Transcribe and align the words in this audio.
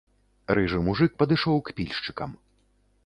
Рыжы 0.57 0.79
мужык 0.87 1.11
падышоў 1.19 1.57
к 1.67 1.77
пільшчыкам. 1.81 2.31